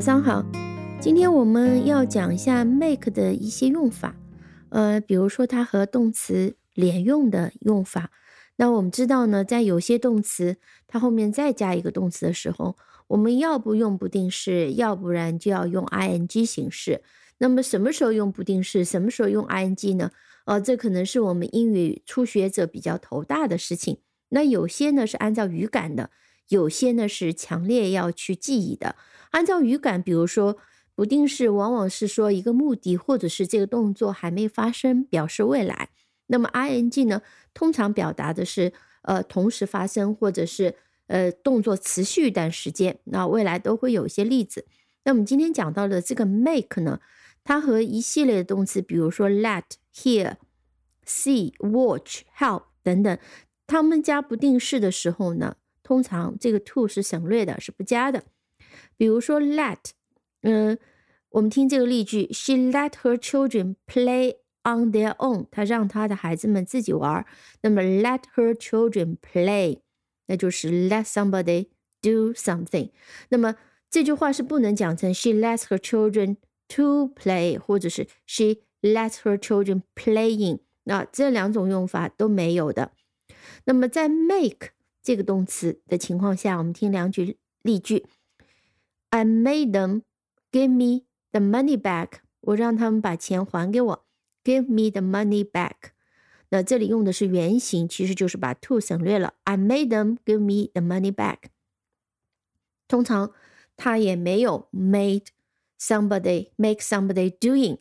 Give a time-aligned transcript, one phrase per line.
[0.00, 0.42] 早上好，
[0.98, 4.16] 今天我们要讲一下 make 的一些用法，
[4.70, 8.10] 呃，比如说它和动词连用的用法。
[8.56, 10.56] 那我们知道呢，在有些动词
[10.88, 12.78] 它后面再加一个动词的时候，
[13.08, 17.02] 我们要不用不定式，要不然就要用 ing 形式。
[17.36, 20.10] 那么什么时候用不定式，什么时候用 ing 呢？
[20.46, 23.98] 呃，这可能是我们英语初学者比较头大的事情。
[24.30, 26.08] 那有些呢是按照语感的，
[26.50, 28.94] 有些呢是强烈要去记忆的。
[29.30, 30.58] 按照语感，比如说
[30.94, 35.88] 不定式，往往是说一个目的或者是这个动作还没发生，表示未来。
[36.26, 37.22] 那么 ing 呢，
[37.54, 40.74] 通常表达的是呃同时发生，或者是
[41.06, 42.98] 呃动作持续一段时间。
[43.04, 44.66] 那未来都会有一些例子。
[45.04, 47.00] 那我们今天讲到的这个 make 呢，
[47.42, 50.34] 它和一系列的动词，比如说 let、hear、
[51.06, 53.18] see、watch、help 等等，
[53.66, 55.56] 它们加不定式的时候呢，
[55.90, 58.22] 通常这个 to 是省略的，是不加的。
[58.96, 59.78] 比如说 let，
[60.42, 60.78] 嗯，
[61.30, 65.48] 我们听这个例句，She let her children play on their own。
[65.50, 67.26] 她让她的孩子们自己玩。
[67.62, 69.80] 那么 let her children play，
[70.28, 71.66] 那就是 let somebody
[72.00, 72.90] do something。
[73.30, 73.56] 那么
[73.90, 76.36] 这句话是不能讲成 She lets her children
[76.68, 80.60] to play，或者是 She lets her children playing。
[80.84, 82.92] 那这两种用法都没有的。
[83.64, 84.68] 那么在 make
[85.01, 88.05] 这个动词的情况下，我们听两句例句。
[89.09, 90.01] I made them
[90.51, 92.19] give me the money back。
[92.41, 94.05] 我让他们把钱还给我，
[94.43, 95.91] give me the money back。
[96.49, 99.33] 那这里用的是原形，其实就是把 to 省略了。
[99.45, 101.49] I made them give me the money back。
[102.87, 103.33] 通常
[103.75, 105.25] 它也没有 made
[105.79, 107.79] somebody make somebody doing。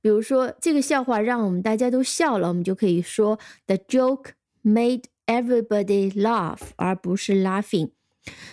[0.00, 4.30] 比如说这个笑话让我们大家都笑了，我们就可以说 The joke
[4.64, 7.90] made everybody laugh，而不是 laughing。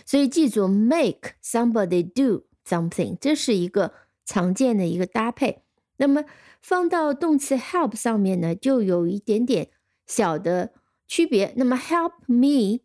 [0.05, 3.93] 所以记住，make somebody do something，这是一个
[4.25, 5.63] 常见的一个搭配。
[5.97, 6.23] 那么
[6.61, 9.69] 放到动词 help 上面呢，就有一点点
[10.05, 10.73] 小的
[11.07, 11.53] 区别。
[11.55, 12.81] 那么 help me，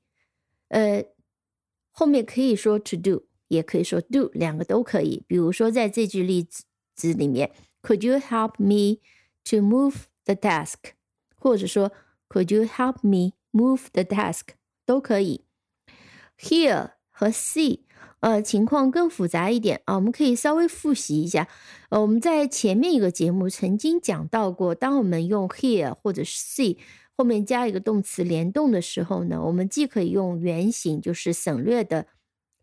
[0.68, 1.04] 呃，
[1.90, 5.24] 后面可以说 to do，也可以说 do，两个都可以。
[5.26, 6.46] 比如说在这句例
[6.94, 7.50] 子里面，
[7.82, 9.00] Could you help me
[9.44, 10.92] to move the desk？
[11.36, 11.92] 或者说
[12.28, 14.47] Could you help me Move the desk？
[14.85, 15.45] 都可以。
[16.37, 17.81] Hear 和 see，
[18.19, 19.95] 呃，情况更复杂一点啊。
[19.95, 21.47] 我们可以稍微复习一下。
[21.89, 26.77] 呃，我们在前面一个节目曾经讲到过，当我们用 hear 或者 see
[27.15, 32.07] 后面加一个动词联动的时候呢，我们既可以用原形，就是省略的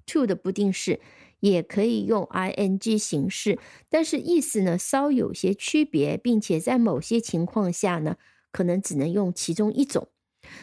[0.07, 1.01] to 的不定式，
[1.39, 3.59] 也可以用 ing 形式，
[3.89, 8.17] 但是意思呢稍有些区别，并且在某些情况下呢，
[8.51, 10.09] 可能只能用其中一种。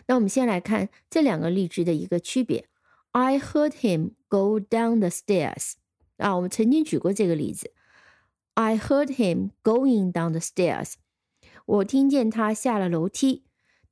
[0.07, 2.67] 那我们先来看这两个例句的一个区别。
[3.11, 5.73] I heard him go down the stairs。
[6.17, 7.71] 啊，我们曾经举过这个例子。
[8.53, 10.93] I heard him going down the stairs。
[11.65, 13.43] 我听见他下了楼梯。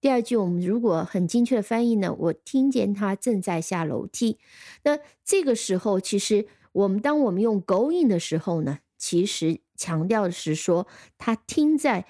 [0.01, 4.37] 第二句，我们如果很精确的翻译呢，我听见他正在下楼梯。
[4.83, 12.05] 那这个时候，其实我们当我们用 going 的时候呢，其实强调的是说他听在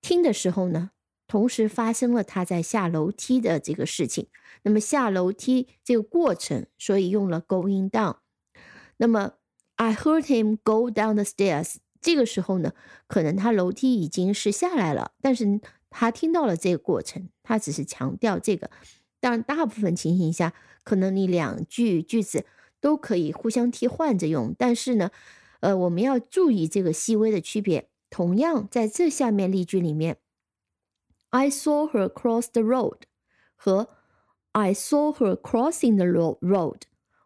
[0.00, 0.90] 听的时候呢。
[1.26, 4.28] 同时发生了他在下楼梯的这个事情，
[4.62, 8.16] 那么下楼梯这个过程，所以用了 going down。
[8.98, 9.32] 那么
[9.76, 11.76] I heard him go down the stairs。
[12.00, 12.72] 这个时候呢，
[13.08, 15.60] 可能他楼梯已经是下来了，但是
[15.90, 18.70] 他听到了这个过程，他只是强调这个。
[19.18, 20.54] 当然，大部分情形下，
[20.84, 22.46] 可能你两句句子
[22.80, 25.10] 都可以互相替换着用，但是呢，
[25.60, 27.88] 呃，我们要注意这个细微的区别。
[28.08, 30.18] 同样，在这下面例句里面。
[31.36, 33.00] I saw her cross the road，
[33.56, 33.88] 和
[34.52, 36.80] I saw her crossing the road，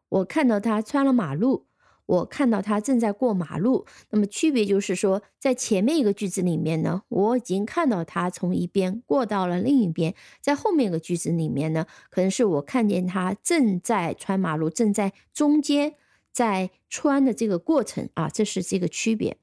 [0.08, 1.66] 我看到她穿了马路，
[2.06, 3.86] 我看到她正在过马路。
[4.10, 15.94] 那么区别就是说，在前面一个句子里面呢，我已经看到她从一边过到了另一边；在后面一个句子里面呢，可能是我看见她正在穿马路，正在中间
[16.32, 19.36] 在穿的这个过程啊，这是这个区别。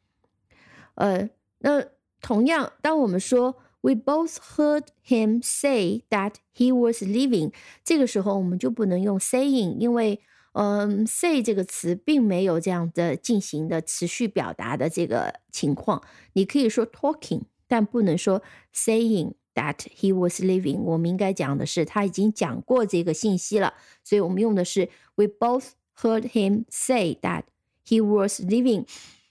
[0.95, 1.29] 呃，
[1.59, 1.85] 那
[2.19, 7.52] 同样，当我们说 We both heard him say that he was leaving。
[7.84, 10.20] 这个时候我们就不能用 saying，因为
[10.52, 16.02] 嗯，say 这个词并没有这样的进行的持续表达的这个情况。
[16.34, 18.42] 你可以说 talking，但不能说
[18.74, 20.78] saying that he was leaving。
[20.82, 23.74] 我们应该讲的是他已经讲过这个信息了，
[24.04, 27.44] 所以我们用的是 We both heard him say that
[27.86, 28.86] he was leaving。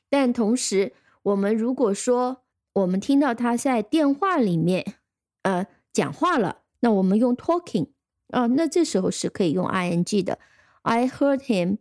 [0.10, 0.92] 但同时，
[1.22, 2.42] 我们如果说
[2.77, 4.97] 我们听到他在电话里面，
[5.43, 6.59] 呃，讲话了。
[6.81, 7.89] 那我们用 talking
[8.29, 10.39] 啊，那这时候是可以用 ing 的。
[10.83, 11.79] I heard him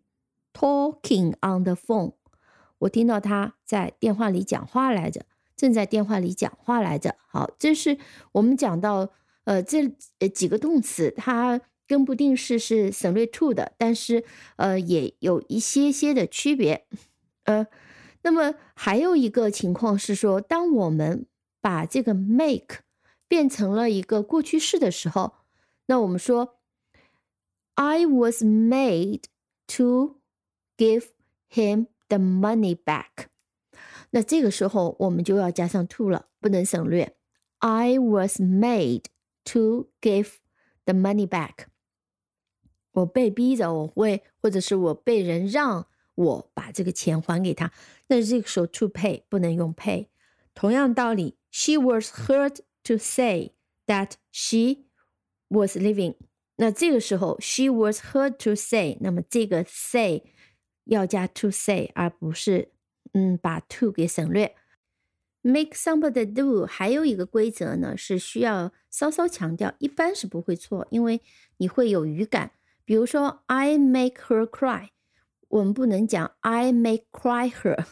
[0.53, 2.13] talking on the phone。
[2.79, 5.25] 我听到他在电话里讲话来着，
[5.57, 7.17] 正在电话里讲话来着。
[7.27, 7.97] 好，这是
[8.31, 9.09] 我们讲到
[9.43, 14.23] 呃这呃几个动词，它跟不定式是省略 to 的，但是
[14.55, 16.85] 呃也有一些些的区别。
[17.43, 17.67] 呃，
[18.25, 21.27] 那么还有一个情况是说，当我们
[21.61, 22.79] 把这个 make
[23.27, 25.35] 变成了一个过去式的时候，
[25.85, 26.57] 那我们说
[27.75, 29.25] I was made
[29.67, 30.21] to
[30.75, 31.09] give
[31.51, 33.27] him the money back。
[34.09, 37.15] 那这个时候我们就要加上 to 了，不能省略。
[37.59, 39.03] I was made
[39.43, 40.37] to give
[40.85, 41.67] the money back。
[42.93, 45.85] 我被逼着，我会，或者是我被人让
[46.15, 47.71] 我把这个钱还给他。
[48.07, 50.07] 那这个时候 to pay 不能用 pay。
[50.53, 53.51] 同样道理，She was heard to say
[53.85, 54.85] that she
[55.49, 56.15] was leaving。
[56.57, 60.23] 那这个时候，she was heard to say，那么这个 say
[60.85, 62.71] 要加 to say，而不是
[63.13, 64.55] 嗯把 to 给省略。
[65.41, 71.21] Make somebody do 还有一个规则呢，是需要稍稍强调，一般是不会错，因为
[71.57, 72.53] 你会有语感。
[72.85, 74.89] 比如说，I make her cry，
[75.49, 77.85] 我们不能讲 I make cry her。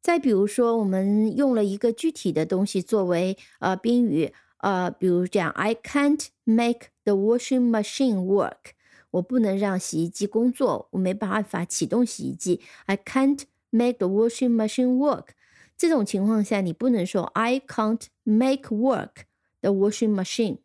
[0.00, 8.72] 再比如说，我们用了一个具体的东西作为呃宾语，呃，比如讲，I can't make the washing machine work，
[9.10, 12.62] 我不能让洗衣机工作，我没办法启动洗衣机。
[12.86, 15.28] I can't make the washing machine work。
[15.76, 19.24] 这种情况下，你不能说 I can't make work
[19.60, 20.58] the washing machine。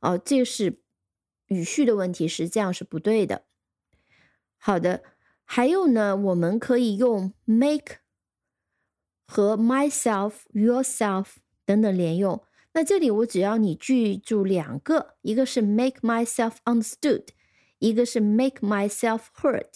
[0.00, 0.80] 哦，这是
[1.46, 3.42] 语序的问题，是这样是不对的。
[4.58, 5.02] 好的，
[5.45, 7.97] 还有呢，我们可以用 make。
[9.27, 12.43] 和 myself、yourself 等等连用。
[12.73, 17.27] 那这里我只要你记住两个，一个是 make myself understood，
[17.79, 19.67] 一个是 make myself heard。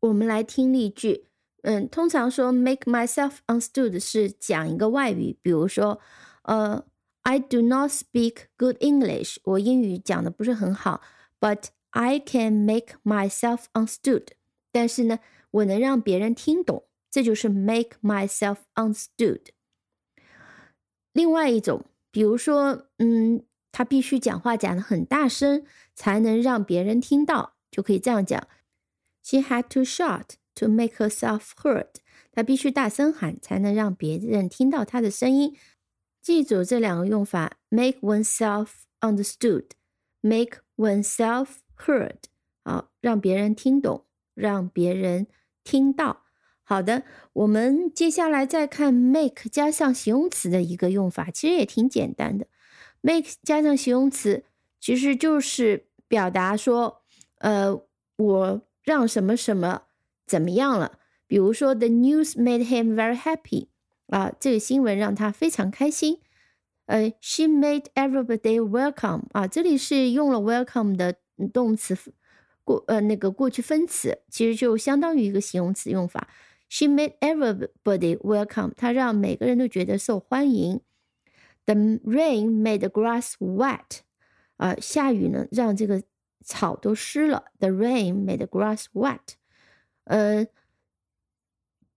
[0.00, 1.28] 我们来听例句。
[1.62, 6.00] 嗯，通常说 make myself understood 是讲一个外语，比如说，
[6.42, 6.84] 呃，
[7.20, 11.00] I do not speak good English，我英语讲的不是很好，
[11.38, 14.26] but I can make myself understood。
[14.77, 15.17] 但是呢，
[15.49, 16.83] 我能让别人听懂。
[17.09, 19.45] 这就是 make myself understood。
[21.13, 25.65] 另外一种，比如说，嗯，他必须讲话讲的很大声，
[25.95, 28.47] 才能让别人听到，就可以这样讲
[29.23, 31.87] ：She had to shout to make herself heard。
[32.31, 35.57] 她必须大声喊，才能让别人听到她的声音。
[36.21, 38.67] 记住这两个用法：make oneself
[38.99, 41.47] understood，make oneself
[41.77, 42.17] heard。
[42.63, 44.05] 好，让别人听懂，
[44.37, 45.27] 让别人
[45.63, 46.23] 听到。
[46.63, 47.03] 好的，
[47.33, 52.47] 我们接下来再看 make 加上形容词的一个用法，其实也挺简单的。
[53.01, 54.43] make 加上形容词，
[54.79, 57.03] 其实就是表达说，
[57.39, 57.81] 呃，
[58.17, 59.83] 我让什么什么
[60.25, 60.99] 怎么样了。
[61.25, 63.67] 比如说，the news made him very happy，
[64.07, 66.19] 啊，这个新闻让他非常开心。
[66.87, 71.15] 呃，she made everybody welcome，啊，这里是用了 welcome 的
[71.53, 71.95] 动词
[72.67, 76.27] 过呃那个过去分词，其实就相当于一个形容词用法。
[76.67, 78.73] She made everybody welcome.
[78.75, 80.81] 她让每个人都觉得受欢迎。
[81.65, 83.99] The rain made the grass wet.
[84.57, 86.03] 啊，下雨呢，让这个
[86.43, 87.45] 草都湿了。
[87.59, 89.35] The rain made the grass wet.
[90.03, 90.47] 呃，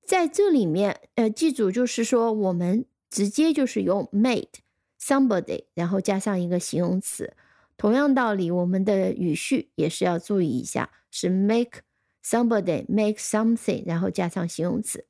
[0.05, 4.61] 在这里面，呃，记住就是说，我们直接就是用 made
[5.01, 7.35] somebody，然后加上一个形容词。
[7.80, 15.06] 同样道理，我们的语序也是要注意一下，是 make。Somebody make something，然后加上形容词。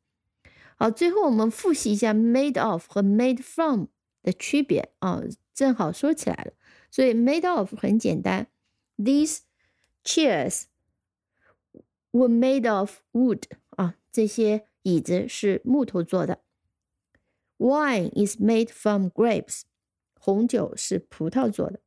[0.75, 3.85] 好，最后我们复习一下 made of 和 made from
[4.21, 5.21] 的区别啊，
[5.53, 6.51] 正好说起来了。
[6.91, 8.47] 所以 made of 很简单，
[8.97, 9.43] These
[10.03, 10.63] chairs
[12.11, 16.41] were made of wood 啊，这些椅子是木头做的。
[17.57, 19.61] Wine is made from grapes，
[20.19, 21.79] 红酒是葡萄做的。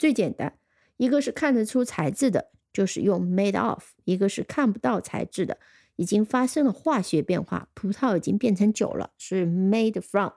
[0.00, 0.58] 最简单，
[0.96, 2.50] 一个是看得出材质的。
[2.72, 5.58] 就是用 made of，一个是看不到材质的，
[5.96, 10.30] 已经发生了化学变化，葡萄已经变成酒了，是 made from。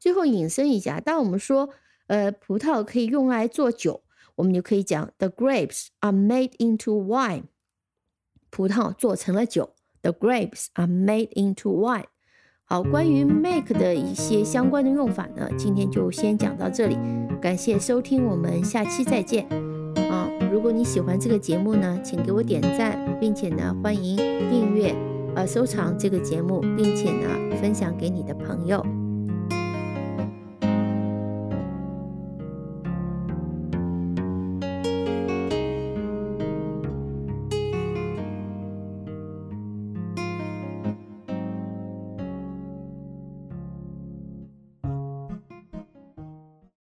[0.00, 1.68] 最后引申一下，当我们说
[2.06, 4.02] 呃葡萄可以用来做酒，
[4.36, 7.44] 我们就可以讲 the grapes are made into wine，
[8.48, 12.06] 葡萄做成了酒，the grapes are made into wine。
[12.72, 16.96] 好，关于 make 的一些相关的用法呢，今天就先讲到这里，
[17.38, 19.46] 感谢收听，我们下期再见。
[20.10, 24.94] 啊如果你喜欢这个节目呢，请给我点赞，并且呢，欢迎订阅、
[25.34, 28.82] 呃收藏这个节目，并且呢，分享给你的朋友。